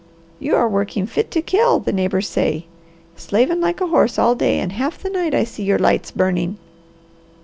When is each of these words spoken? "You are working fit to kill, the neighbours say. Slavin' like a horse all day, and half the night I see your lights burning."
"You 0.39 0.55
are 0.55 0.67
working 0.67 1.05
fit 1.05 1.29
to 1.29 1.43
kill, 1.43 1.77
the 1.79 1.93
neighbours 1.93 2.27
say. 2.27 2.65
Slavin' 3.15 3.61
like 3.61 3.81
a 3.81 3.85
horse 3.85 4.17
all 4.17 4.33
day, 4.33 4.57
and 4.57 4.71
half 4.71 4.97
the 4.97 5.11
night 5.11 5.35
I 5.35 5.43
see 5.43 5.61
your 5.61 5.77
lights 5.77 6.09
burning." 6.09 6.57